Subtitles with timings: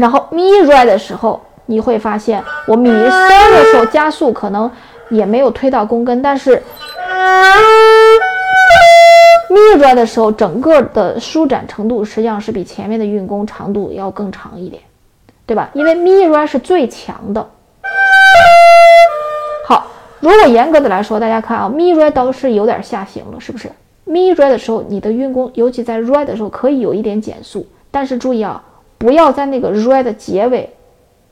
[0.00, 4.68] 然后咪 re 的时候，你会发现我咪嗦的时候加速可能
[5.10, 6.62] 也没有推到弓根，但是
[9.50, 14.82] 咪 re 的时候，整个的舒展程度实际上是比前面的运弓长度要更长一点，
[15.44, 15.68] 对吧？
[15.74, 17.46] 因为咪 re 是最强的。
[19.68, 19.86] 好，
[20.20, 23.70] 如果严格的来说，大家看啊，咪 re 都是有点下行了，是不是？
[24.04, 28.62] 咪 re 的时候，你的运弓，尤其在 re 的时候，可以有一点减速，但是注意啊。
[29.00, 30.68] 不要在那个 re 的结尾，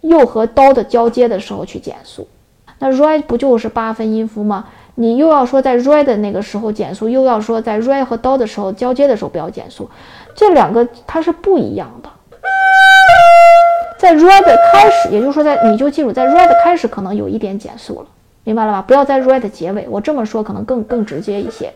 [0.00, 2.26] 又和刀的交接的时候去减速。
[2.78, 4.64] 那 re 不就是八分音符吗？
[4.94, 9.90] 你又要说在 re 的那个时候减速，又要说在 re 和刀的时候交接的时候不要减速，
[10.34, 12.08] 这两个它是不一样的。
[13.98, 18.06] 在 re 的开始，也就是说在你就记住，在 re 的开始可能有一点减速了，
[18.44, 18.80] 明白了吧？
[18.80, 19.86] 不要在 re 的结尾。
[19.90, 21.70] 我这么说可能更更直接一些。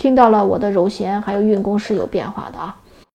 [0.00, 2.74] 听到了我的揉弦还有运弓是有变化的啊。